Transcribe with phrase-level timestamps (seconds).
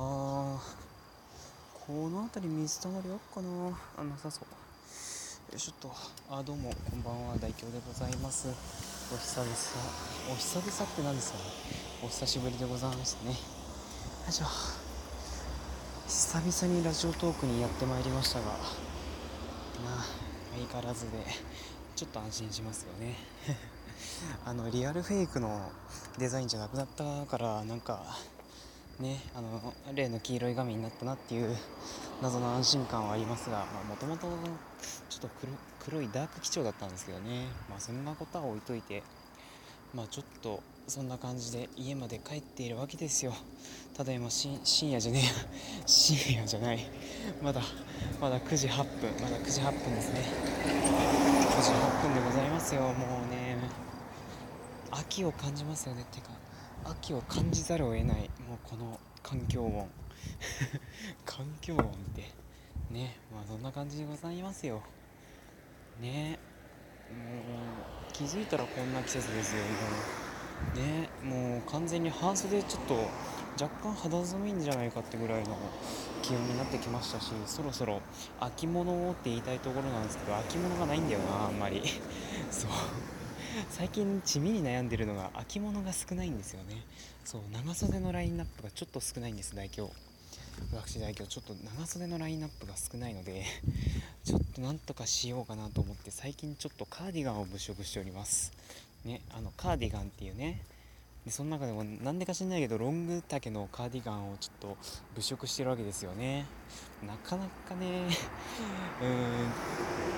[0.00, 3.48] あーこの辺り水たまりあっかな。
[3.98, 4.44] あなさそう。
[5.52, 5.92] よいしょっと。
[6.30, 7.36] あどうもこんばんは。
[7.36, 8.48] 大京でございます。
[9.12, 9.52] お久々。
[10.32, 11.44] お久々って何ですかね。
[12.02, 13.32] お久しぶりでございましたね。
[13.32, 13.36] よ
[14.26, 14.46] いしょ。
[16.06, 18.46] 久々にラジオトークにやってまいりましたが。
[18.46, 18.56] なあ
[20.54, 21.18] 相変わらずで
[21.94, 23.16] ちょっと安心しますよね。
[24.46, 25.70] あのリアルフェイクの
[26.16, 28.16] デザインじゃなくなったからなんか
[29.00, 31.56] ねあの例の黄色い画面になったなっていう
[32.22, 34.28] 謎の安心感はありますがもともと
[35.08, 37.46] ちょっと黒黒いダーク基調だったんですけどね。
[37.68, 39.02] まあそんなことは置いといて
[39.94, 43.32] まあちょっとそんな感じで家まで帰っているわけですよ。
[43.96, 44.60] ただいま深
[44.90, 46.86] 夜じゃねえ 深夜じゃない。
[47.42, 47.62] まだ
[48.20, 50.20] まだ9時8分まだ9時8分ですね。
[51.50, 52.90] 9時8分でございますよもう
[53.30, 53.56] ね。
[54.90, 56.30] 秋を感じますよねってか。
[56.84, 58.30] 秋を感じざるを得ない。
[58.48, 59.88] もうこの環境音。
[61.24, 62.32] 環境音って。
[62.90, 63.16] ね。
[63.32, 64.82] まあそんな感じでございますよ。
[66.00, 66.38] ね。
[67.10, 67.16] も
[68.08, 69.68] う気づいたらこんな季節ですよも
[70.74, 71.08] うね。
[71.22, 72.94] もう完全に半袖ちょっと
[73.62, 75.56] 若干肌寒いんじゃないかってぐらいの
[76.22, 78.00] 気温になってきましたしそろそろ
[78.38, 81.82] 秋物をって言いたいところなんですけど秋物がないんだよなあんまり。
[82.50, 82.70] そう。
[83.70, 86.82] 最近地味に悩んでるのが秋物が少ないんですよね。
[87.24, 89.90] そう長袖のラインナップがちょっと少ないんです大京
[90.72, 93.44] 私大京ちょっと長袖のラインナップが少ないので
[94.24, 98.52] ちょっとなんとかしようかなと思って最近ちょっとカーディガンを物色しております。
[99.04, 100.62] ねあのカーディガンっていうね
[101.24, 104.76] でその中でもなんでか知んないけどロング丈のカーディガンをちょっと
[105.14, 106.46] 物色してるわけですよね。
[107.06, 108.08] なかなかね
[109.00, 110.09] うーん。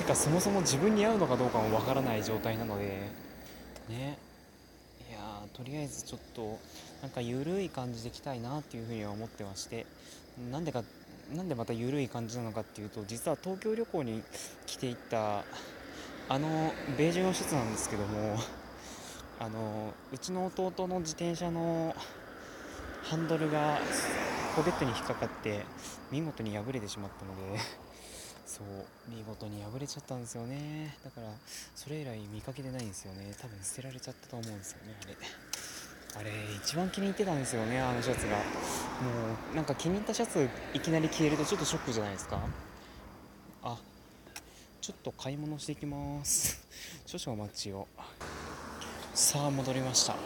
[0.00, 2.84] てかそもそも自分に合うのかどうかもわからない状態なので。
[3.88, 4.18] ね。
[5.08, 5.18] いや
[5.52, 6.58] とりあえずちょっと
[7.02, 9.86] なんか緩い感じで来たいなっていうふうには思ってまして。
[10.50, 10.82] なんでか
[11.34, 14.22] なんでまた緩い感じなのかっていうと実は東京旅行に
[14.66, 15.44] 来ていた
[16.28, 18.36] あのベージュのシャツなんですけども
[19.38, 21.94] あのうちの弟の自転車の
[23.02, 23.78] ハンドルが
[24.56, 25.60] ポケットに引っかかって
[26.10, 27.89] 見事に破れてしまったので。
[28.50, 28.66] そう
[29.08, 30.96] 見事に破れちゃったんですよね。
[31.04, 31.28] だから
[31.76, 33.32] それ以来見かけてないんですよね。
[33.40, 35.16] 多分捨てられちゃったと思うんですよねあれ。
[36.20, 38.34] あれ一番気に入ってたんですよねあのシャツが。
[38.34, 38.42] も
[39.52, 42.40] うなんか気に入ったシャツいきなり消えるとちょっとショックじゃないですか。
[43.62, 43.78] あ
[44.80, 46.66] ちょっと買い物していきます。
[47.06, 47.86] 少々お待ちを。
[49.14, 50.16] さあ戻りました。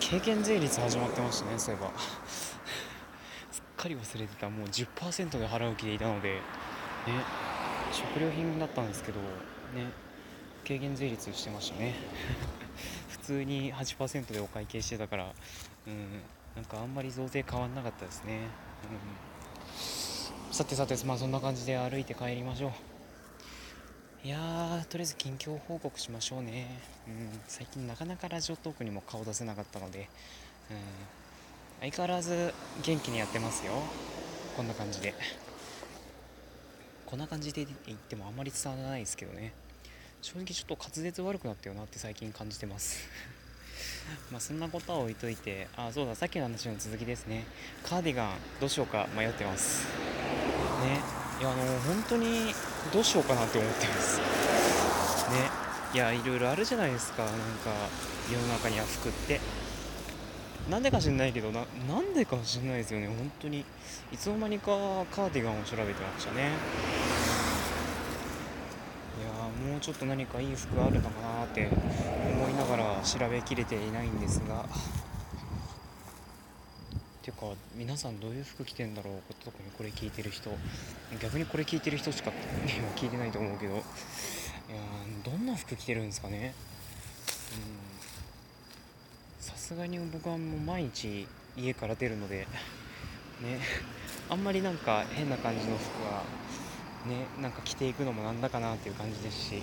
[0.00, 1.92] 経験税率始まってましたねそういえば。
[3.52, 4.50] すっかり忘れてた。
[4.50, 6.40] もう10%で払う気でいたので。
[7.06, 7.24] ね
[7.92, 9.90] 食料品だったんですけどね
[10.66, 11.94] 軽減税率してましたね。
[13.08, 15.32] 普通に8%でお会計してたから
[15.86, 16.22] うん
[16.56, 18.48] なんかあんまり増税変わんなかったですね、
[20.48, 22.72] うん、さてさてまあそんな感じで歩いて帰りましょう。
[24.24, 30.08] いやーとりあえず近況報告しましょうね、うん、最近なかなかラジオトークにも顔出せなかったので、
[30.70, 30.76] うん、
[31.80, 33.72] 相変わらず元気にやってますよ。
[34.56, 35.14] こんな感じで。
[37.08, 39.54] こんな感じで言ってもあんまり伝わらないですけどね。
[40.20, 43.08] 正直ちょっと滑舌悪くなったよなって最近感じてます。
[44.30, 47.46] まあそんなことは置いといてあそうださっきの話の続きですね。
[47.82, 49.86] カーディガンどうしようか迷ってます。
[50.82, 51.00] ね。
[51.40, 52.52] いやあの本当に
[52.92, 54.18] どうしようかなって思ってます。
[54.18, 54.24] ね。
[55.94, 57.24] いやいろいろあるじゃないですか。
[57.24, 57.38] なんか
[58.30, 59.40] 世の中には服って。
[60.70, 63.64] なんでか知んないけどななんでか知んないですよね本当に。
[64.12, 64.66] いつの間にか
[65.10, 66.50] カーディガンを調べてましたね。
[69.18, 69.28] いや
[69.70, 74.66] もうちょっと何かいい服あるのかなって思いながら調べきれていないんですが。
[77.22, 77.38] てか
[77.74, 80.50] 皆さんどういう服着てんだろう特にこれ聞いてる人。
[81.20, 82.30] 逆にこれ聞いてる人しか
[82.96, 83.74] 聞いてないと思うけど。
[83.74, 83.82] いや
[85.24, 86.52] どんな服着てるんですかね。
[87.46, 87.56] さ
[89.68, 92.46] すがに僕はもう毎日家から出るので
[93.42, 93.60] ね
[94.30, 96.22] あんまりなんか変な感じの服は
[97.06, 99.60] ねなんか着ていくのもなんだかなっていう感じですしね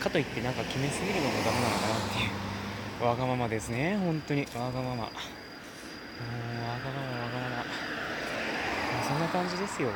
[0.00, 4.46] かといってなんか決めすぎるのもダメなのかなっていうわがままですね本当に。
[4.56, 4.94] わがまま。
[4.94, 7.64] もうわがままわがまま。
[9.06, 9.92] そんな感じですよね。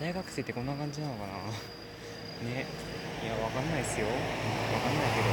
[0.00, 1.77] 大学生ってこんな感じなのかな。
[2.44, 2.66] ね。
[3.22, 4.06] いやわかんないですよ。
[4.06, 4.18] わか
[4.90, 5.26] んないけど。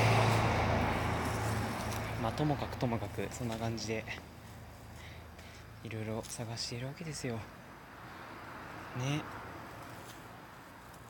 [2.21, 4.03] まあともかくともかくそんな感じで
[5.83, 7.35] いろいろ探しているわけですよ。
[7.35, 7.41] ね。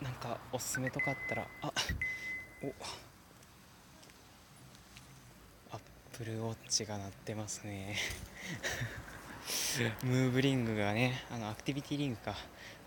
[0.02, 1.72] なんかおすすめとかあったらあ
[2.62, 2.68] お。
[5.76, 5.80] アッ
[6.18, 7.96] プルウォッチが鳴ってますね。
[10.04, 12.36] ムーブリングがねあのアクティビティリングか。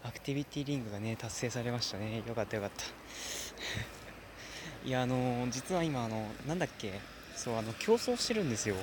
[0.04, 2.22] アクティビティリングがね達成されましたね。
[2.26, 2.84] よかったよかった。
[4.86, 6.92] いやあのー、実は今あのなんだっけ？
[7.36, 8.76] そうあの競争してるんですよ。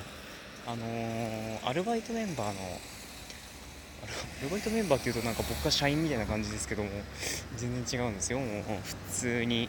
[0.66, 6.90] あのー、アルバイトメンバーのアルバイトメンバーっていうとなんか僕が社員みたいな感じですけども
[7.56, 8.38] 全然違うんですよ。
[8.38, 9.68] もう普通に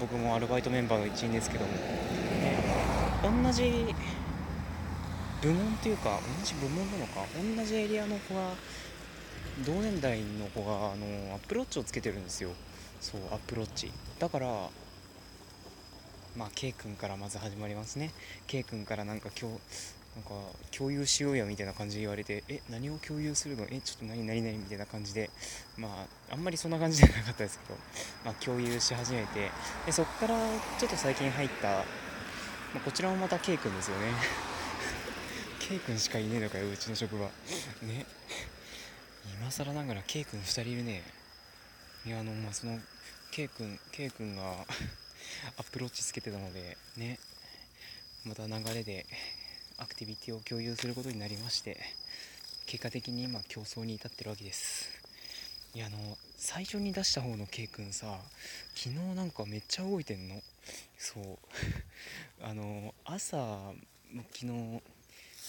[0.00, 1.78] 僕もアルバイトメンバーの一員ですけども、ね、
[3.22, 3.94] 同じ
[5.42, 7.24] 部門というか同じ部門なのか？
[7.56, 8.50] 同じエリアの子が
[9.64, 12.50] 同年代の子があのアップローチをつけてるんですよ。
[13.00, 13.92] そうアップローチ。
[14.18, 14.70] だから
[16.36, 18.12] まあ K 君からまず始まりますね。
[18.46, 19.58] K 君からなんか今日
[20.16, 20.30] なんか
[20.76, 23.64] 共有しようやみたいな感じで言われてえ何を共有するの？
[23.70, 24.58] えちょっと何何何？
[24.58, 25.30] みたいな感じで
[25.76, 27.78] まああんまりそんな感じじゃなかったですけど、
[28.24, 29.50] まあ、共有し始めて
[29.86, 30.36] でそっから
[30.78, 31.74] ちょっと最近入った、ま
[32.76, 34.06] あ、こちらもまた K 君ですよね。
[35.60, 37.26] K 君しかいねえのかようちの職場。
[37.86, 38.04] ね。
[39.24, 41.02] 今更ながら K 君2人いるね。
[42.06, 42.78] いやあのまあその
[43.30, 44.66] K 君 K 君が
[45.58, 47.18] アプローチつけてたのでね。
[48.24, 49.06] また流れで
[49.78, 51.78] アクティビティを共有することになりまして
[52.66, 54.90] 結果的に今競争に至ってるわけです。
[55.74, 58.18] いやあの最初に出した方の K 君さ
[58.74, 60.42] 昨日なんかめっちゃ動いてんの。
[60.98, 61.38] そう。
[62.44, 63.72] あの朝
[64.32, 64.82] 昨日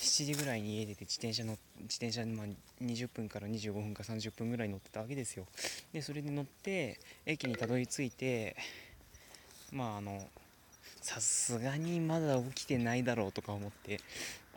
[0.01, 2.43] 7時ぐらいに家出て自転車の自転車にま
[2.81, 5.45] 20分から25分か30分ぐらい乗ってたわけですよ。
[5.93, 8.55] でそれで乗って駅にたどり着いて
[9.71, 10.27] まああの
[11.01, 13.99] さすがにまだ起きてないだろうとか思って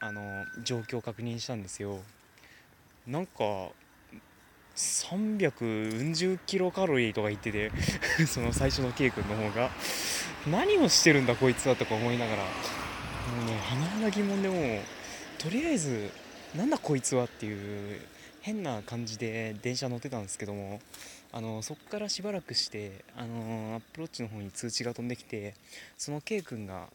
[0.01, 0.23] あの
[0.63, 2.01] 状況を確認したんですよ。
[3.07, 3.71] なんか
[4.75, 7.71] 300うん十キロカロリーとか言ってて
[8.27, 9.71] その最初の K 君の方が
[10.47, 12.49] 何をしてるんだこいつはとか思いながらも
[13.43, 13.59] うね
[13.99, 14.81] 甚だ疑問でもう
[15.45, 16.11] とりあえず
[16.57, 17.53] なんだこいつはってい
[17.97, 18.01] う
[18.41, 20.81] 変な感じで電車乗ってたんですけども
[21.33, 25.55] あのそこからしばらくしてあのアップローチの方に通知が飛んできて
[25.99, 26.89] その K 君が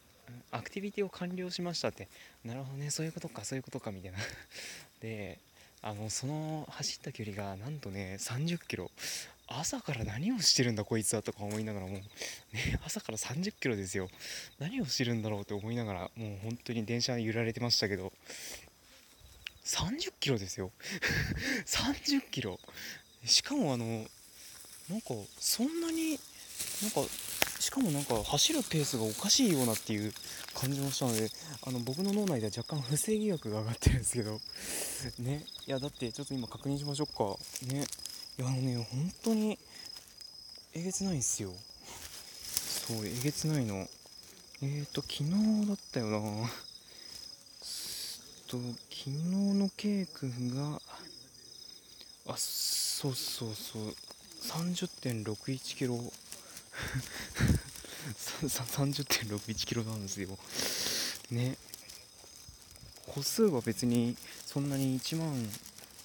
[0.51, 2.07] アクティビティを完了しましたって
[2.44, 4.18] なるほどねそういうことかそういうことかみたいな。
[5.00, 5.38] で
[5.84, 8.90] あのその走った距離がなんとね30キロ。
[9.51, 14.07] 朝から何をしてるんだこいつはとか思いながらもうね朝から30キロですよ。
[14.60, 18.13] 何をしてるんだろうって思いながらもう本当に電車に揺られてましたけど。
[19.66, 20.72] 30キロですよ。
[21.66, 22.60] 30キロ。
[23.25, 24.07] しかもあの
[24.90, 25.10] なんか
[25.40, 26.19] そんなに
[26.81, 27.02] なんか
[27.60, 30.13] しかもなんか走るペースがおかしいようなっていう
[30.54, 31.30] 感じもしたので
[31.62, 34.42] あの僕の脳内では若干不正疑惑が上がってるんですけど。
[35.19, 35.45] ね。
[35.68, 37.38] いやだってちょっと今確認しましょうか。
[37.74, 37.86] ね。
[38.39, 39.59] やあのね本当に
[40.74, 41.51] えげつないんすよ。
[42.88, 43.86] そうえげつないの。
[44.62, 46.50] えーと昨日だったよな。
[48.47, 50.81] と昨日の K 君が
[52.27, 53.81] あそうそうそう。
[54.42, 55.95] 30.61キロ。
[58.15, 60.30] 30.61キロなんですよ。
[61.31, 61.57] ね。
[63.07, 64.15] 歩数は別に
[64.45, 65.50] そんなに1万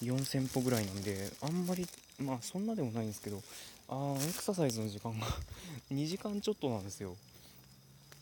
[0.03, 1.87] 4000歩ぐらいなんであんまり
[2.19, 3.41] まあそんなでもないんですけど
[3.89, 5.27] あエクササイズの時間が
[5.91, 7.15] 2時間ちょっとなんですよ。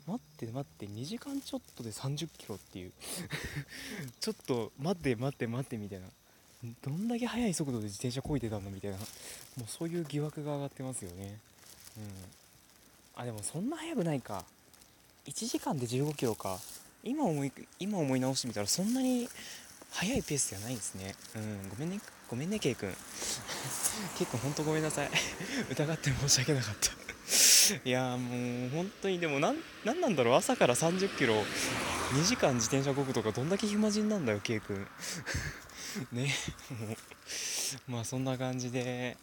[0.06, 2.92] 待って待って2時間ちょっとで30キロっていう。
[4.20, 6.08] ちょっと待って待って待ってみたいな。
[6.82, 8.98] どんだけ速い速度で自転車こいてたのみたいな。
[8.98, 9.06] もう
[9.68, 11.40] そういう疑惑が上がってますよね。
[11.98, 12.04] うん。
[13.16, 14.44] あでもそんな速くないか。
[15.26, 16.60] 1時間で15キロか。
[17.04, 19.30] 今思い今思い直してみたらそんなに
[19.92, 21.16] 速いペースじゃないですね。
[21.36, 21.70] うん。
[21.70, 22.02] ごめんね。
[22.34, 22.90] ごめんねケイ君。
[24.18, 25.10] ケイ君ほんとごめんなさい。
[25.70, 27.88] 疑って申し訳なかった。
[27.88, 29.54] いやもう本当にでもな
[29.86, 30.34] なんなんだろう。
[30.34, 34.88] 朝から30キロ2時間自転車こぐとかどんだけ暇人なんだよケイ君。
[36.12, 36.34] ね
[36.72, 37.92] もう。
[37.92, 39.16] まあそんな感じで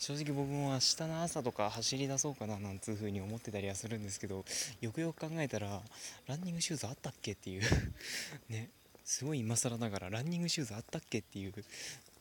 [0.00, 4.44] 正直僕も明日の朝とか走り出そうかななんつう風に思ってたりはするんですけど
[4.80, 5.80] よくよく考えたら
[6.26, 7.62] ランニングシューズあったっけっていう。
[8.50, 8.70] ね
[9.04, 11.52] すごい今更ながらランニングシューズあったっけっていう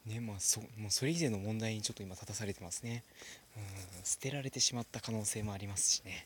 [0.05, 3.03] ねまあそもうそれ以前の問題にちょっと今立たされてますね。
[3.57, 3.63] うん
[4.03, 6.25] 捨てられてしまった可能性もありますしね、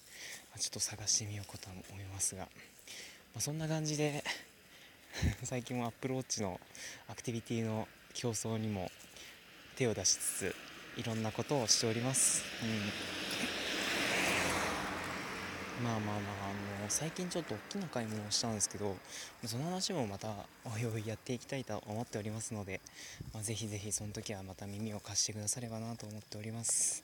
[0.51, 2.47] まあ、ちょっと探してみようかと思いますが、ま
[3.37, 4.23] あ、そんな感じで
[5.43, 6.59] 最近はアップローチの
[7.07, 8.91] アクティビティの競争にも
[9.75, 10.55] 手を出しつつ
[10.97, 13.56] いろんなことをしております、うん、
[15.83, 16.15] まあまあまあ
[16.79, 18.95] あの最近ちょっと大きな買い物をしたんですけど
[19.45, 20.29] その話もまた
[20.65, 22.81] おいおいやっていきたいと思っておりますので、
[23.33, 27.03] まあ、ぜひぜひその時はまた耳を貸してくださればなと思っております。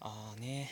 [0.00, 0.70] ああね。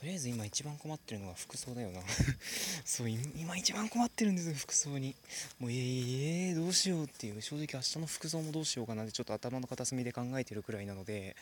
[0.00, 2.00] とりあえず今一番困ってるのは服装だよな。
[2.86, 5.16] そう今一番困ってるんですよ服装に。
[5.58, 7.42] もうえー、えー、どうしようっていう。
[7.42, 11.34] 正直明日の服装もどうしようかなってちょっと頭の片隅で考えてるくらいなので。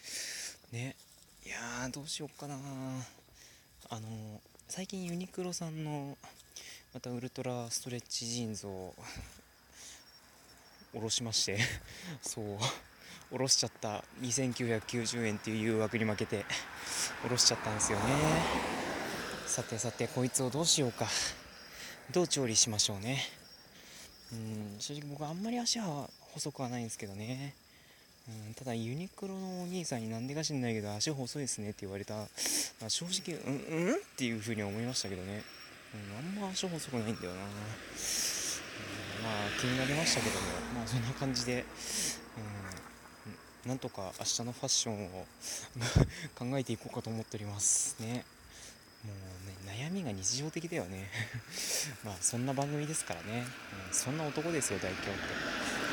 [0.72, 0.96] ね。
[1.44, 2.58] いやどうしようかな
[3.88, 6.16] あの最近ユニクロさんの
[6.92, 8.94] またウルトラストレッチジーンズを
[10.92, 11.58] 下ろしまして
[12.22, 12.44] そう
[13.30, 14.04] 下ろしちゃった。
[14.22, 16.44] 2990円っていう誘惑に負けて
[17.22, 18.04] 下ろしちゃったんですよね。
[19.46, 21.06] さてさてこいつをどうしようか。
[22.12, 23.18] どう調理しましょうね。
[24.32, 27.54] うん正直僕あんまり足は細くはないんですけどね。
[28.28, 32.26] うん、ただユニクロのお兄さんになんでか知んないけど足細いですねって言われた。
[32.88, 33.94] 正直うんうん？
[33.94, 35.42] っていうふうに思いましたけどね、
[35.94, 37.48] うん、あんま足細くないんだよな、うん、ま
[39.46, 40.46] あ気になりましたけども。
[40.74, 41.64] まあそんな感じで、
[43.64, 45.26] うん、なんとか明日のファッションを
[46.36, 48.24] 考えていこうかと思っておりますね。
[49.04, 51.08] もうね悩みが日常的だよね。
[52.04, 53.46] まあそんな番組ですからね、
[53.88, 55.85] うん、そんな男ですよ大凶って。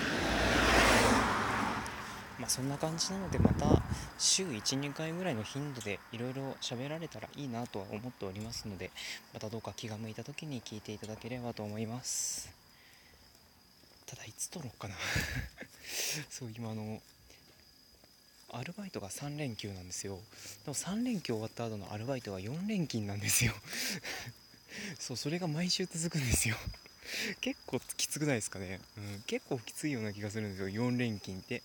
[2.40, 3.82] まあ、そんな感じなのでまた
[4.18, 8.92] 週12回ぐらいの頻度でいろいろ喋られたらいいなとは思っておりますので
[9.34, 12.50] またどうか気が向いた時に聞いていただければと思います。
[14.06, 14.96] ただいつ撮ろうかな。
[16.30, 17.02] そう今あの
[18.52, 20.20] アルバイトが3連休なんですよ。
[20.66, 23.54] でも3連休終わった後のアルバイトが4連勤なんですよ。
[25.00, 26.56] そうそれが毎週続くんですよ。
[27.42, 30.70] 結構きつくないですかね、うん、結構きついような気がするんですよ。
[30.70, 31.62] 4連勤って。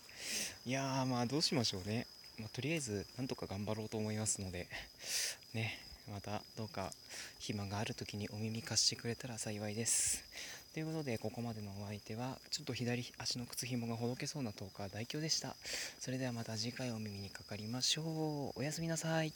[0.65, 4.67] いやーまあどうしましょうね、まあ、とりあえずなんとか頑張ろうと思いますので。
[5.53, 5.79] ね
[6.11, 6.91] またどうか
[7.37, 10.23] 暇がある時にお耳貸してくれたら幸いです。
[10.73, 15.55] ということでここまでのお相手はちょっと左足の靴紐がほどけそうなトーカー大凶でした。
[15.99, 18.59] それではまた次回お耳にかかりましょう。
[18.59, 19.33] おやすみなさい。